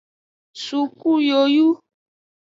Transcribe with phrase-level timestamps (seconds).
[0.63, 1.67] Suku yoyu.